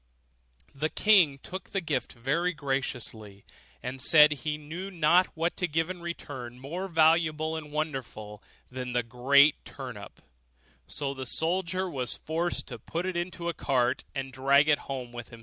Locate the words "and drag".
14.15-14.67